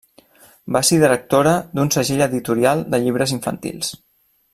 Va 0.77 0.81
ser 0.87 0.97
directora 1.03 1.53
d'un 1.79 1.91
segell 1.97 2.25
editorial 2.27 2.81
de 2.95 3.01
llibres 3.05 3.35
infantils. 3.39 3.93